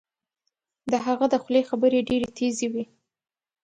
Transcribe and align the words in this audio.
د 0.91 0.93
هغه 1.05 1.25
د 1.29 1.35
خولې 1.43 1.61
خبرې 1.69 1.99
ډیرې 2.09 2.29
تېزې 2.37 2.67
وې 2.73 2.83